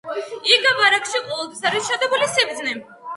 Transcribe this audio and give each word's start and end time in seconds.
იგავ 0.53 0.79
არაკში 0.85 1.21
ყოველთვის 1.27 1.61
არის 1.71 1.91
ჩადებული 1.91 2.31
სიბრძნე. 2.33 2.75